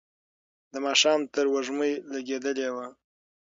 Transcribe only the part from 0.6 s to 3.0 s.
د ماښام تروږمۍ لګېدلې وه.